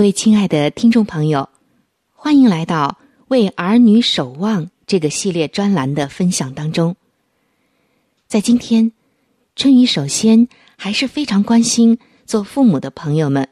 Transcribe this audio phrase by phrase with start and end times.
[0.00, 1.50] 各位亲爱的听众朋友，
[2.14, 6.96] 欢迎来到《为儿女守望》这个系列专栏的分享当中。
[8.26, 8.92] 在今天，
[9.54, 13.46] 春雨首先还是非常关心做父母的朋友们，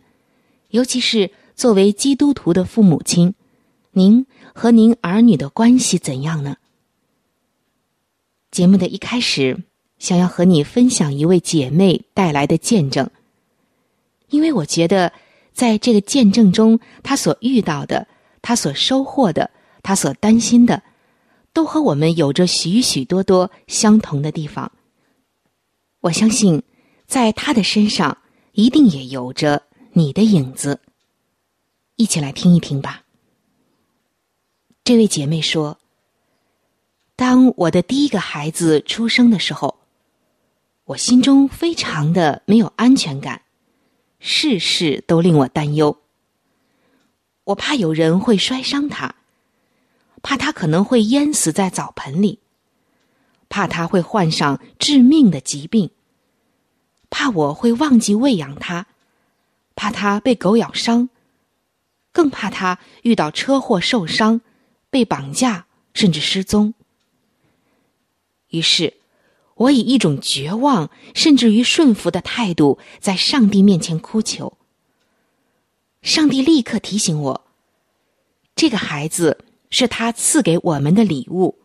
[0.70, 3.34] 尤其是作为基督徒的父母亲，
[3.90, 6.56] 您和您儿女的关系怎样呢？
[8.50, 9.64] 节目的一开始，
[9.98, 13.10] 想要和你分享一位姐妹带来的见证，
[14.30, 15.12] 因为我觉得。
[15.58, 18.06] 在这个见证中，他所遇到的，
[18.40, 19.50] 他所收获的，
[19.82, 20.80] 他所担心的，
[21.52, 24.70] 都和我们有着许许多多相同的地方。
[25.98, 26.62] 我相信，
[27.08, 28.18] 在他的身上
[28.52, 29.60] 一定也有着
[29.94, 30.78] 你的影子。
[31.96, 33.02] 一起来听一听吧。
[34.84, 35.76] 这位姐妹说
[37.16, 39.74] ：“当我的第一个孩子出生的时候，
[40.84, 43.42] 我心中非常的没有安全感。”
[44.20, 46.00] 事事都令我担忧。
[47.44, 49.14] 我怕有人会摔伤他，
[50.22, 52.40] 怕他可能会淹死在澡盆里，
[53.48, 55.90] 怕他会患上致命的疾病，
[57.08, 58.86] 怕我会忘记喂养他，
[59.74, 61.08] 怕他被狗咬伤，
[62.12, 64.42] 更怕他遇到车祸受伤、
[64.90, 66.74] 被绑架甚至失踪。
[68.50, 68.97] 于是。
[69.58, 74.56] 我以一种绝望，甚至于顺服的态度，在上帝面前哭求。
[76.00, 77.44] 上帝立刻提醒我：
[78.54, 81.58] 这个孩子是他赐给我们的礼物，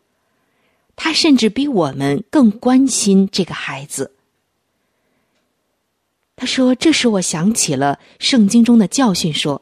[0.96, 4.16] 他甚至比我们更关心这个孩子。
[6.36, 9.62] 他说：“这使我想起了圣经中的教训，说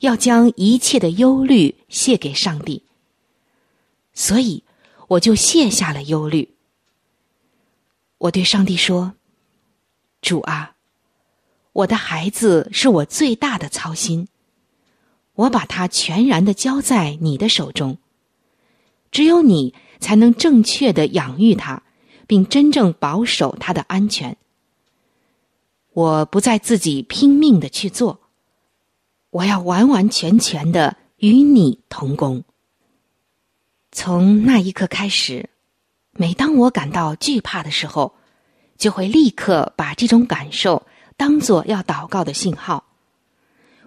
[0.00, 2.82] 要将一切的忧虑卸给上帝，
[4.14, 4.64] 所以
[5.08, 6.53] 我就卸下了忧虑。
[8.24, 9.12] 我对上帝说
[10.22, 10.76] ：“主啊，
[11.74, 14.28] 我的孩子是我最大的操心，
[15.34, 17.98] 我把他全然的交在你的手中。
[19.10, 21.82] 只有你才能正确的养育他，
[22.26, 24.38] 并真正保守他的安全。
[25.92, 28.20] 我不再自己拼命的去做。”
[29.28, 32.44] 我要完完全全的与你同工。
[33.92, 35.50] 从那一刻开始，
[36.16, 38.14] 每当我感到惧怕的时候，
[38.78, 42.84] 就会立刻把这种感受当做要祷告的信号。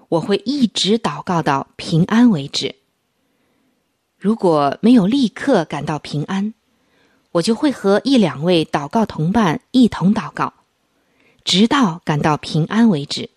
[0.09, 2.75] 我会一直祷告到平安为止。
[4.18, 6.53] 如果没有立刻感到平安，
[7.33, 10.53] 我就会和一两位祷告同伴一同祷告，
[11.44, 13.29] 直到感到平安为止。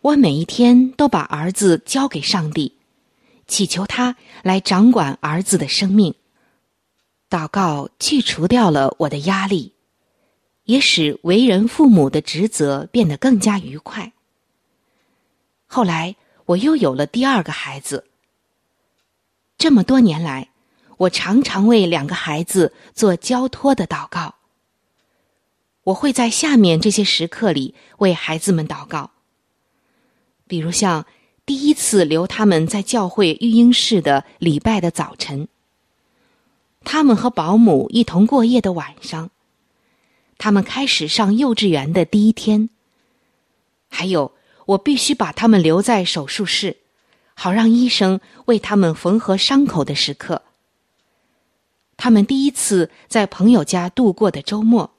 [0.00, 2.76] 我每一天都把儿子交给上帝，
[3.46, 6.14] 祈求他来掌管儿子的生命。
[7.32, 9.72] 祷告去除掉了我的压力，
[10.64, 14.12] 也使为人父母的职责变得更加愉快。
[15.66, 16.14] 后来
[16.44, 18.04] 我又有了第二个孩子。
[19.56, 20.50] 这么多年来，
[20.98, 24.34] 我常常为两个孩子做交托的祷告。
[25.84, 29.10] 我会在下面这些时刻里为孩子们祷告。
[30.46, 31.06] 比如像
[31.46, 35.48] 第一次留他们在教会育婴室的礼拜的早晨，
[36.84, 39.30] 他们和保姆一同过夜的晚上，
[40.38, 42.68] 他们开始上幼稚园的第一天，
[43.88, 44.32] 还有
[44.66, 46.78] 我必须把他们留在手术室，
[47.34, 50.42] 好让医生为他们缝合伤口的时刻。
[51.96, 54.90] 他们第一次在朋友家度过的周末，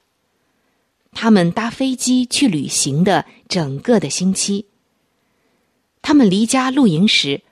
[1.12, 4.66] 他们搭飞机去旅行的整个的星期。
[6.00, 7.42] 他们离家露营时，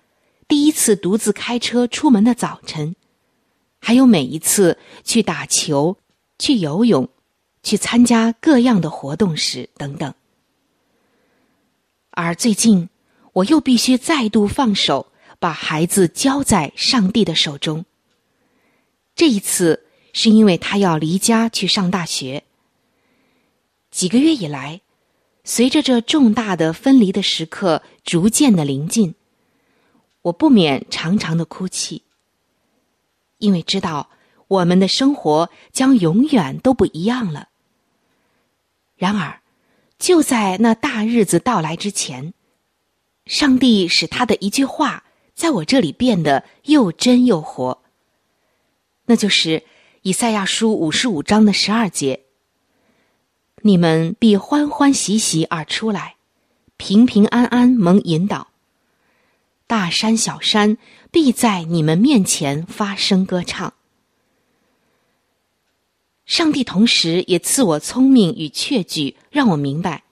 [0.49, 2.97] 第一次独自开车出门的早晨，
[3.83, 5.97] 还有每一次去打球、
[6.39, 7.09] 去游泳、
[7.65, 10.15] 去参加各样的活动时，等等。
[12.13, 12.89] 而最近，
[13.33, 15.09] 我又必须再度放手，
[15.41, 17.85] 把孩子交在上帝的手中。
[19.17, 22.45] 这一次是因为他要离家去上大学。
[23.91, 24.81] 几个月以来。
[25.45, 29.17] 随着这重大的分离的时刻逐渐的临近，
[30.23, 32.03] 我不免长长的哭泣，
[33.43, 34.09] 因为知道
[34.47, 37.49] 我们的生活将永远都不一样了。
[38.97, 39.41] 然而，
[39.99, 42.33] 就在那大日子到来之前，
[43.27, 45.03] 上帝使他的一句话
[45.35, 47.83] 在我这里变得又真又活，
[49.07, 49.65] 那就是
[50.03, 52.21] 以赛亚书五十五章的十二节。
[53.63, 56.15] 你们必欢欢喜喜而出来，
[56.77, 58.52] 平平安安蒙引导。
[59.73, 60.77] 大山小山
[61.11, 63.73] 必在你们面前发声歌唱。
[66.27, 70.03] 上帝同时也赐我聪明与确据，让我明白，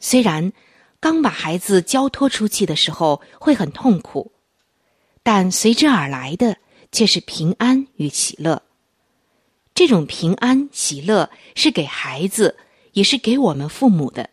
[0.00, 0.54] 虽然
[0.98, 4.32] 刚把孩子交托出去的时候会很痛苦，
[5.22, 6.56] 但随之而来的
[6.90, 8.62] 却是平安与喜乐。
[9.74, 12.56] 这种平安喜乐是给孩子，
[12.94, 14.30] 也是给我们父母的，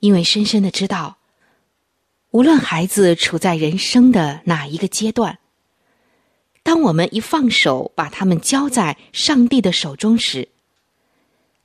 [0.00, 1.17] 因为深深的知道，
[2.30, 5.38] 无论孩子处在人生的哪一个阶段，
[6.62, 10.48] 当我们一放手把他们交在上帝的手中时，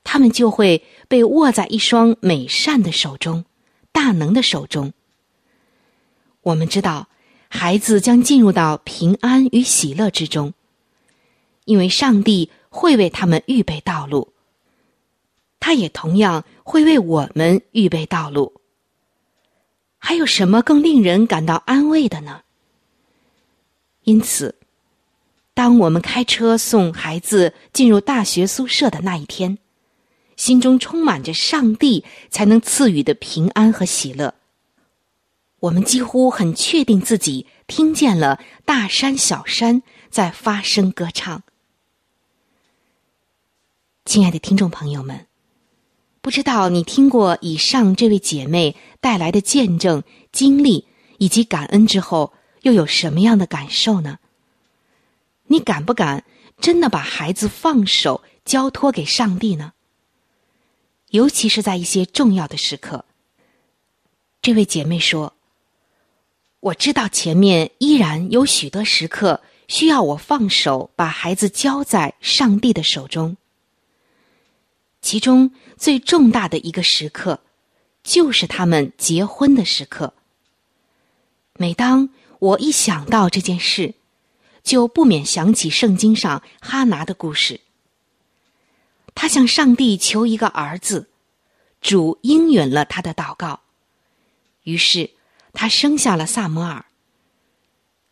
[0.06, 3.44] 他们就会被握在一双美善的手中、
[3.92, 4.94] 大能的手中。
[6.42, 7.10] 我们知道，
[7.50, 10.54] 孩子将进入到平安与喜乐之中。
[11.66, 14.34] 因为上帝会为他们预备道路，
[15.60, 18.62] 他也同样会为我们预备道路。
[20.06, 22.42] 还有什么更令人感到安慰的呢？
[24.04, 24.54] 因此，
[25.54, 29.58] 当我们开车送孩子进入大学宿舍的那一天，
[30.36, 34.36] 心中充满着上帝才能赐予的平安和喜乐。
[35.62, 41.44] 我们几乎很确定自己听见了大山小山在发声歌唱。
[44.04, 45.28] 亲爱的听众朋友们，
[46.24, 50.02] 不知道你听过以上这位姐妹带来的见证、
[50.32, 50.88] 经历
[51.18, 54.20] 以及感恩之后，又有什么样的感受呢？
[55.48, 56.24] 你敢不敢
[56.62, 59.74] 真的把孩子放手交托给上帝呢？
[61.10, 63.04] 尤其是在一些重要的时刻。
[64.42, 65.34] 这位姐妹说
[66.62, 73.36] ：“我知道前面依然有许多时刻需要我放手，把孩子交在上帝的手中。”
[75.04, 77.42] 其中最重大的一个时刻，
[78.04, 80.14] 就是他们结婚的时刻。
[81.56, 83.96] 每当我一想到这件事，
[84.64, 87.60] 就不免想起圣经上哈拿的故事。
[89.14, 91.10] 他向上帝求一个儿子，
[91.82, 93.60] 主应允了他的祷告，
[94.64, 95.12] 于是
[95.52, 96.86] 他生下了萨摩尔。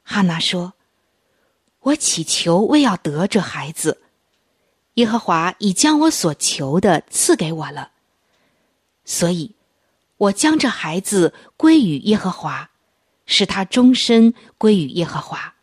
[0.03, 0.73] 哈拿说
[1.79, 4.01] ：“我祈求为要得这孩子，
[4.95, 7.91] 耶和华已将我所求的赐给我了，
[9.05, 9.55] 所以，
[10.17, 12.69] 我将这孩子归于耶和华，
[13.25, 15.55] 使他终身归于耶和华。”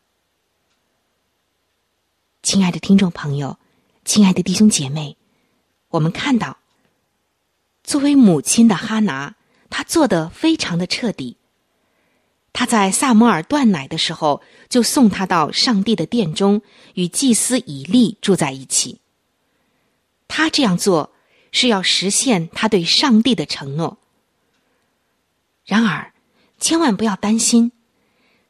[2.42, 3.58] 亲爱的听众朋友，
[4.04, 5.16] 亲爱的弟兄姐妹。
[5.90, 6.58] 我们看到，
[7.84, 9.34] 作为母亲的哈拿，
[9.68, 11.36] 她做的非常的彻底。
[12.52, 16.62] 她在萨摩尔断奶的时候，就送他到上帝的殿中，
[16.94, 19.00] 与祭司以利住在一起。
[20.28, 21.12] 他这样做
[21.50, 23.98] 是要实现他对上帝的承诺。
[25.64, 26.12] 然而，
[26.60, 27.72] 千万不要担心，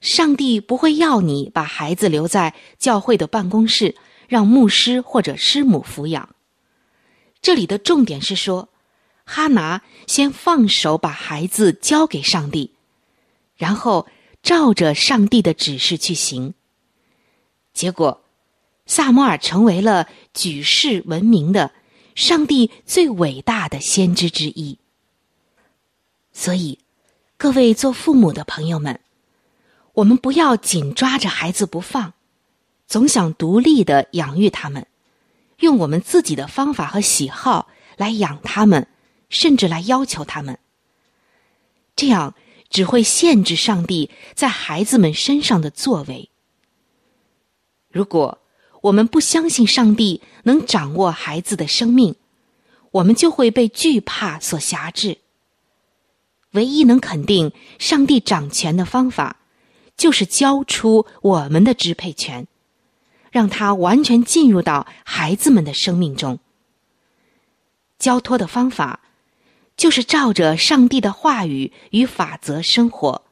[0.01, 3.97] 上帝不会要你把孩子留在教会的办公室，
[4.29, 6.29] 让牧师或者师母抚养。
[7.41, 8.69] 这里的重点是说，
[9.25, 12.73] 哈拿先放手把孩子交给上帝，
[13.57, 14.07] 然后
[14.43, 16.55] 照着上帝的指示去行。
[17.73, 18.23] 结果，
[18.89, 21.71] 萨摩尔成为了举世闻名的
[22.17, 24.79] 上帝最伟大的先知之一。
[26.33, 26.79] 所以，
[27.37, 28.99] 各位做父母的朋友们，
[29.93, 32.15] 我们不要紧抓着孩子不放，
[32.87, 34.87] 总想独立的养育他们。
[35.59, 38.87] 用我们自己的方法和喜好来养他们，
[39.29, 40.59] 甚至来要求他们，
[41.95, 42.35] 这样
[42.71, 46.31] 只会限制上帝在孩子们身上的作为。
[47.91, 48.39] 如果
[48.83, 52.15] 我们不相信上帝能掌握孩子的生命，
[52.91, 55.19] 我们就会被惧怕所辖制。
[56.53, 59.37] 唯一能肯定上帝掌权的方法，
[59.97, 62.47] 就是交出我们的支配权。
[63.31, 66.39] 让他完全进入到孩子们的生命中。
[67.99, 69.01] 交托的方法，
[69.77, 73.23] 就是照着上帝的话语与法则生活，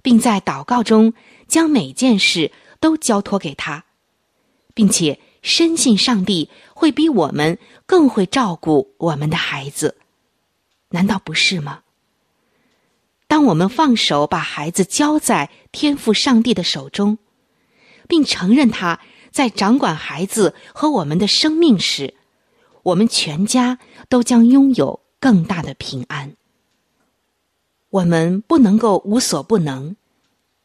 [0.00, 1.12] 并在祷告中
[1.48, 3.84] 将每件事都交托给他，
[4.74, 9.96] 并且深信上帝会比我们更会照顾我们的孩子。
[10.90, 11.80] 难道不是吗？
[13.26, 17.18] 当我们放手把孩子交在天赋上帝的手中。
[18.06, 19.00] 并承认他
[19.30, 22.14] 在掌管孩子和我们的生命时，
[22.82, 23.78] 我们全家
[24.08, 26.36] 都将拥有更大的平安。
[27.90, 29.96] 我们不能够无所不能，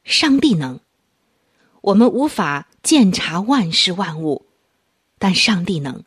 [0.04, 0.80] 上帝能；
[1.82, 4.46] 我们无法鉴察万事万物，
[5.18, 6.04] 但上帝能；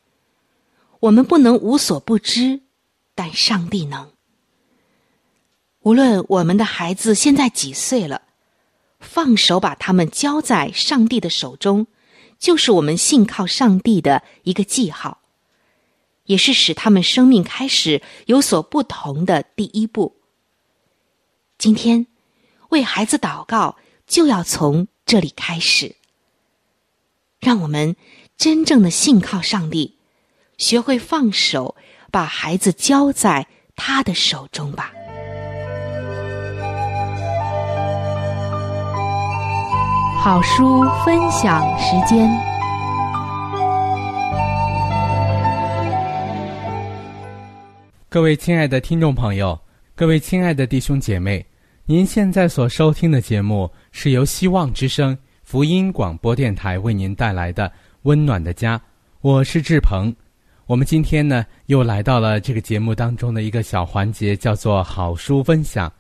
[1.00, 2.61] 我们不能无所不知，
[3.14, 4.11] 但上帝能。
[5.81, 8.23] 无论我们的孩子现在几岁了。
[9.05, 11.88] 放手把他们交在上帝的手中，
[12.38, 15.23] 就是我们信靠上帝的一个记号，
[16.26, 20.14] 也是使他们生命开始有所不同的第一步。
[21.59, 22.07] 今天
[22.69, 23.76] 为孩子祷告，
[24.07, 25.97] 就要从这里开始。
[27.44, 27.96] 让我们
[28.37, 29.96] 真正的信靠上帝，
[30.58, 31.75] 学会放手，
[32.12, 34.92] 把孩子交在他的手中吧。
[40.22, 42.30] 好书分享时间。
[48.08, 49.58] 各位亲爱的听众朋友，
[49.96, 51.44] 各位亲爱的弟兄姐妹，
[51.87, 55.18] 您现在所收听的节目是由希望之声
[55.52, 57.68] 福音广播电台为您带来的
[58.04, 58.78] 《温暖的家》，
[59.21, 60.11] 我是志鹏。
[60.64, 65.92] 我们今天呢，又来到了这个节目当中的一个小环节，叫做好书分享。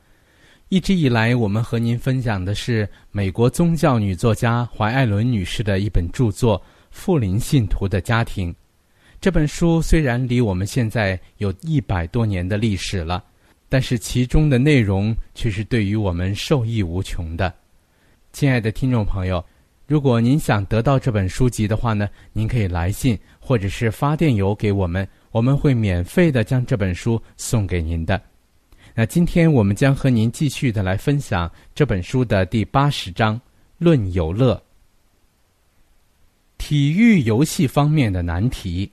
[0.70, 6.58] 一直以来，我们和您分享的是美国宗教女作家怀艾伦女士的一本著作
[6.90, 8.50] 《富林信徒的家庭》。
[9.20, 13.22] 这本书虽然离我们现在有一百多年的历史了，
[13.68, 17.52] 但是其中的内容却是对于我们受益无穷的。
[18.32, 19.44] 亲爱的听众朋友，
[19.86, 28.20] 如果您想得到这本书籍的话呢，您可以来信或者是发电邮给我们，我们会免费的将这本书送给您的。
[28.94, 33.36] 那今天我们将和您继续的来分享这本书的第八十章
[33.78, 34.54] 《论有乐》。
[36.56, 38.90] 体育游戏方面的难题，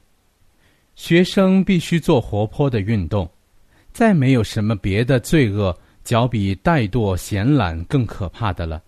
[0.95, 3.29] 学生必须做活泼的运动，
[3.93, 8.81] 再没有什么别的罪恶，较比怠惰闲懒更可怕的了。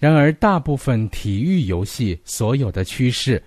[0.00, 3.40] 然而，大部分体育游戏所有的趋势，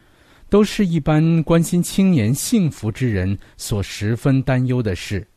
[0.50, 5.28] 都是一般关心青年幸福之人所十分担忧的事。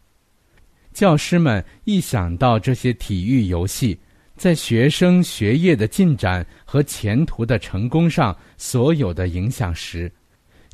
[0.93, 3.99] 教师们一想到这些体育游戏，
[4.37, 10.13] 在学生学业的进展和前途的成功上所有的影响时，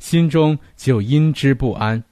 [0.01, 2.03] 心中就因之不安。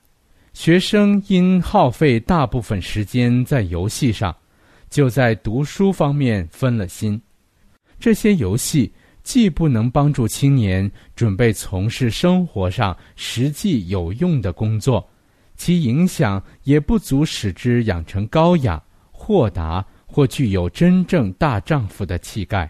[0.54, 4.34] 学生因耗费大部分时间在游戏上，
[4.90, 7.22] 就在读书方面分了心。
[8.02, 8.92] 这些游戏
[9.24, 15.08] 既不能帮助青年准备从事生活上实际有用的工作，
[15.56, 22.70] 其影响也不足使之养成高雅、豁达或具有真正大丈夫的气概。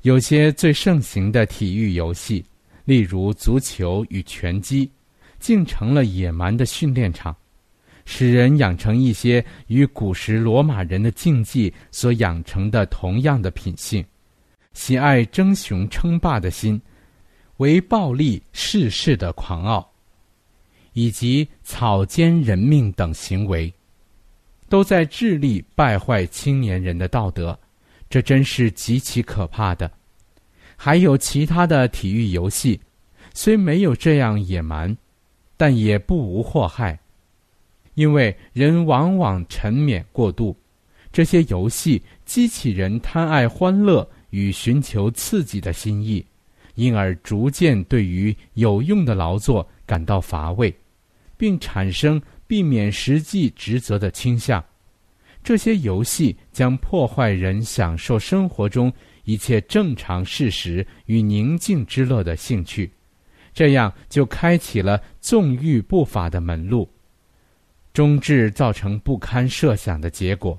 [0.00, 2.44] 有些最盛行的体育游戏，
[2.84, 4.90] 例如足球与拳击。
[5.38, 7.36] 竟成了野蛮的训练场，
[8.06, 14.02] 使人养成一些与古时罗马人的竞技所养成的同样的品性：
[14.72, 16.80] 喜爱争雄称霸的心，
[17.58, 19.86] 为暴力世事的狂傲，
[20.94, 23.70] 以及草菅人命等行为，
[24.70, 27.58] 都在致力败坏青年人的道德。
[28.08, 29.90] 这真是极其可怕的。
[30.76, 32.80] 还有其他的体育游戏，
[33.34, 34.96] 虽没有这样野蛮。
[35.58, 37.00] 但也不无祸害，
[37.96, 40.56] 因为人往往沉湎过度，
[41.10, 46.24] 这些游戏激起人贪爱欢乐与寻求刺激的心意，
[46.74, 50.72] 因而逐渐对于有用的劳作感到乏味，
[51.38, 54.62] 并产生避免实际职责的倾向。
[55.42, 58.92] 这些游戏将破坏人享受生活中
[59.24, 62.90] 一切正常事实与宁静之乐的兴趣。
[63.54, 66.86] 这样就开启了纵欲不法的门路，
[67.96, 70.58] 终至造成不堪设想的结果。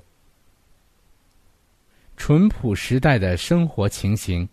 [2.16, 4.48] 淳朴时代的生活情形，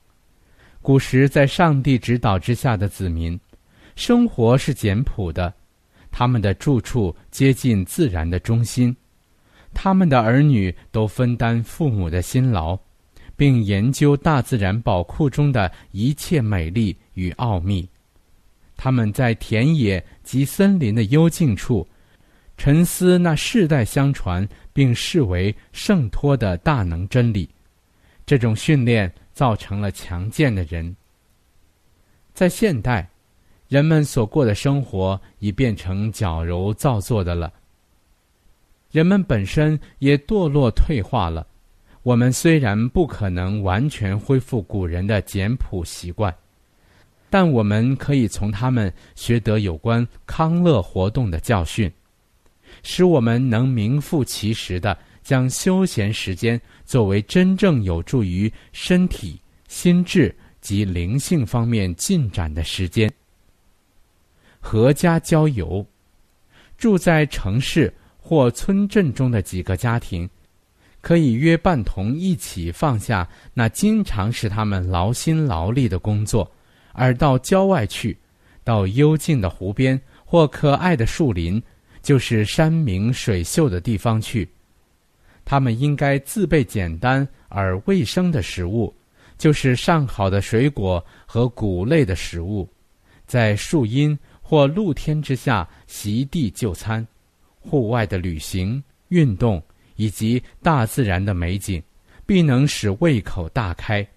[0.84, 3.40] 古时在上帝指导之下的子民，
[3.96, 5.52] 生活是简朴的，
[6.12, 8.96] 他们的住处接近自然的中心，
[9.74, 12.78] 他们的儿女都分担父母的辛劳，
[13.36, 17.90] 并研究大自然宝库中的一切美丽与奥秘。
[18.78, 21.88] 他们在田野及森林的幽静处，
[22.58, 27.50] 沉思那世代相传并视为圣托的大能真理。
[28.26, 30.96] 这种训练造成了强健的人。
[32.34, 33.08] 在现代，
[33.68, 37.54] 人们所过的生活已变成矫揉造作的了。
[38.92, 41.46] 人们本身也堕落退化了。
[42.04, 46.34] 我们虽然不可能完全恢复古人的简朴习惯。
[47.30, 51.92] 但我们可以从他们学得有关康乐活动的教训，
[52.88, 63.12] 使我们能名副其实的将休闲时间作为真正有助于身体、心智及灵性方面进展的时间。
[64.60, 65.84] 合家郊游，
[66.78, 70.30] 住在城市或村镇中的几个家庭，
[71.02, 76.50] 可以约伴同一起放下那经常使他们劳心劳力的工作。
[76.94, 78.16] 而到郊外去，
[78.64, 81.62] 到幽静的湖边或可爱的树林，
[82.06, 84.48] 就是山明水秀的地方去。
[85.44, 88.94] 他们应该自备简单而卫生的食物，
[89.40, 92.70] 就是上好的水果和谷类的食物，
[93.26, 97.06] 在树荫或露天之下席地就餐。
[97.60, 99.60] 户外的旅行、运动
[99.96, 101.82] 以及大自然的美景，
[102.24, 104.08] 必能使胃口大开。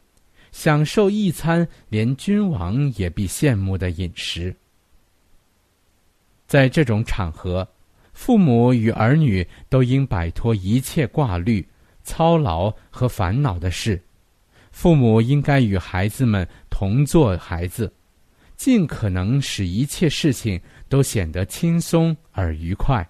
[0.53, 4.55] 享受一餐连君王也必羡慕的饮食。
[6.47, 7.67] 在这种场合，
[8.19, 11.65] 父母与儿女都应摆脱一切挂虑、
[12.03, 13.99] 操劳和烦恼的事。
[14.73, 17.91] 父母应该与孩子们同做孩子，
[18.57, 23.09] 尽可能使一切事情都显得轻松而愉快。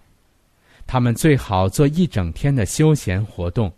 [0.86, 3.72] 他们最好做一整天的休闲活动，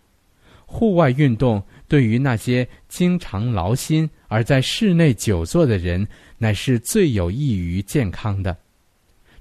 [0.66, 1.62] 户外运动。
[1.86, 6.06] 对于那些经常劳心而在室内久坐的人，
[6.38, 8.56] 乃是最有益于健康的。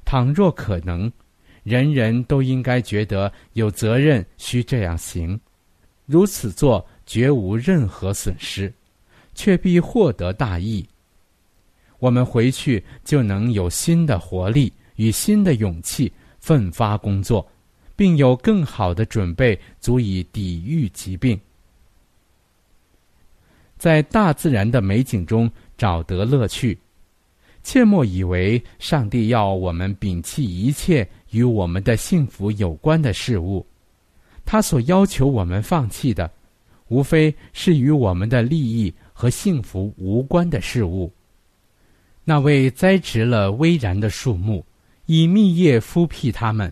[0.06, 1.12] 倘若可能，
[1.69, 5.39] 人人都应该觉得有责任需这样行。
[6.08, 8.73] 如此做绝无任何损失，
[9.36, 10.84] 却必获得大益。
[11.99, 17.47] 我们回去就能有新的活力与新的勇气，奋发工作，
[17.95, 21.39] 并有更好的准备，足以抵御疾病。
[23.77, 26.77] 在大自然的美景中找得乐趣，
[27.62, 33.65] 切莫以为上帝要我们摒弃一切与我们的幸福有关的事物，
[34.45, 36.29] 他所要求我们放弃的，
[36.87, 41.11] 无非是与我们的利益和幸福无关的事物。
[42.23, 44.63] 那位栽植了巍然的树木，
[45.05, 46.71] 以密叶敷庇它们，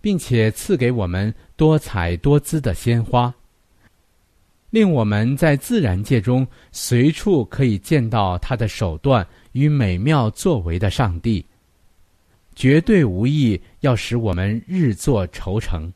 [0.00, 3.32] 并且赐给我们多彩多姿的鲜花。
[4.70, 11.44] 令我们在自然界中随处可以见到他的手段与美妙作为的上帝，
[12.54, 15.92] 绝对无意要使我们日作愁成。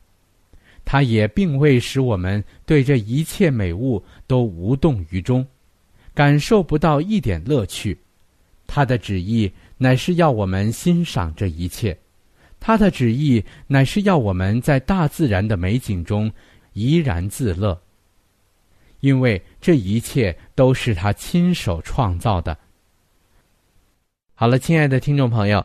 [0.84, 5.44] 他也并未使我们对这一切美物都无动于衷，
[6.14, 7.98] 感受不到一点乐趣。
[8.68, 11.96] 他的旨意乃是要我们欣赏这一切，
[12.60, 16.30] 他的旨意乃是要我们在大自然的美景中
[16.72, 17.80] 怡然自乐，
[19.00, 22.56] 因为这一切都是他亲手创造的。
[24.34, 25.64] 好了，亲爱的听众朋友，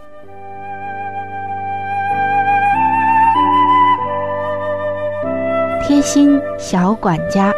[5.91, 7.53] 贴心小管家，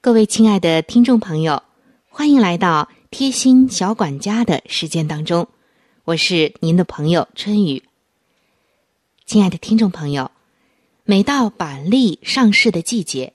[0.00, 1.62] 各位亲爱的听众朋友，
[2.08, 5.46] 欢迎来到贴心小管家的时间当中，
[6.02, 7.84] 我是您的朋友春雨。
[9.24, 10.32] 亲爱的听众朋友，
[11.04, 13.32] 每到板栗上市的季节，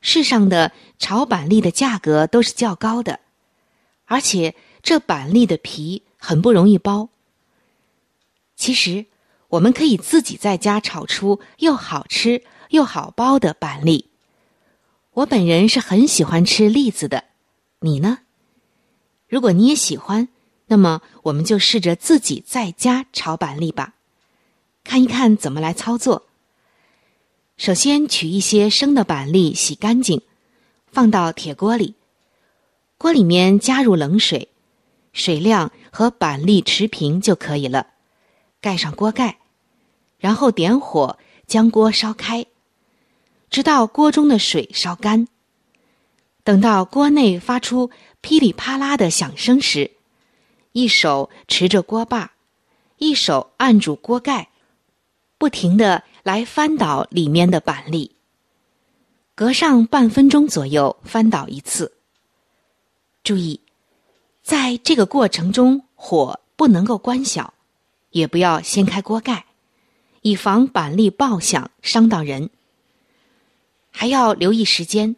[0.00, 3.20] 世上的炒板栗的价格都是较高的，
[4.06, 6.02] 而且这板栗的皮。
[6.26, 7.08] 很不容易包。
[8.56, 9.06] 其实，
[9.46, 14.06] 我们可以自己在家炒出又好吃又好包的板栗。
[15.12, 17.22] 我本人是很喜欢吃栗子的，
[17.78, 18.18] 你呢？
[19.28, 20.26] 如果你也喜欢，
[20.66, 23.94] 那么我们就试着自己在家炒板栗吧，
[24.82, 26.26] 看一看怎么来操作。
[27.56, 30.22] 首先，取一些生的板栗，洗干净，
[30.90, 31.94] 放到铁锅里，
[32.98, 34.48] 锅里面加入冷水。
[35.12, 37.86] 水量和板栗持平就可以了，
[38.60, 39.38] 盖上锅盖，
[40.18, 42.44] 然后点火将锅烧开，
[43.48, 45.26] 直到锅中的水烧干。
[46.44, 47.88] 等到锅内发出
[48.20, 49.92] 噼里啪啦的响声时，
[50.72, 52.32] 一手持着锅把，
[52.98, 54.50] 一手按住锅盖，
[55.38, 58.14] 不停的来翻倒里面的板栗，
[59.34, 61.94] 隔上半分钟左右翻倒一次。
[63.24, 63.62] 注意。
[64.42, 67.54] 在这个过程中，火不能够关小，
[68.10, 69.46] 也不要掀开锅盖，
[70.22, 72.50] 以防板栗爆响伤到人。
[73.90, 75.16] 还要留意时间，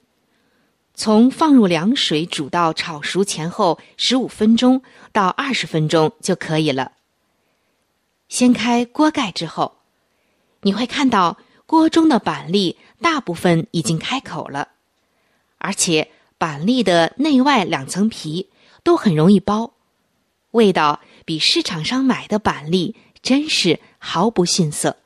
[0.94, 4.80] 从放入凉水煮到炒熟前后十五分钟
[5.12, 6.92] 到二十分钟就可以了。
[8.28, 9.78] 掀开锅盖之后，
[10.62, 11.36] 你会看到
[11.66, 14.68] 锅中的板栗大部分已经开口了，
[15.58, 18.48] 而且板栗的内外两层皮。
[18.84, 19.72] 都很容易剥，
[20.52, 24.96] 味道比市场上买的板栗真是毫不逊色。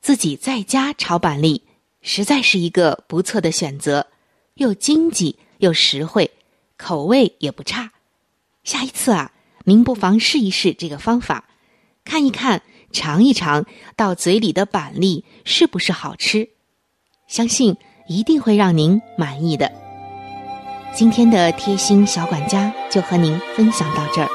[0.00, 1.62] 自己在家炒板栗，
[2.00, 4.06] 实在是一个不错的选择，
[4.54, 6.30] 又经济又实惠，
[6.76, 7.92] 口味也不差。
[8.64, 9.32] 下一次啊，
[9.64, 11.48] 您不妨试一试这个方法，
[12.04, 16.48] 看一看，尝一尝，到嘴里的板栗是不是好吃？
[17.28, 17.76] 相信
[18.08, 19.79] 一定会让您满意的。
[20.92, 24.28] 今天的贴心小管家就和您分享到这儿。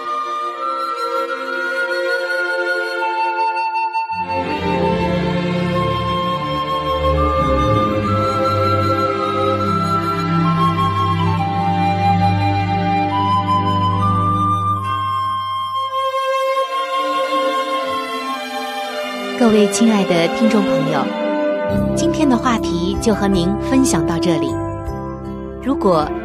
[19.37, 21.05] 各位亲爱的听众朋友，
[21.95, 24.51] 今天的话题就和您分享到这里。
[25.61, 26.09] 如果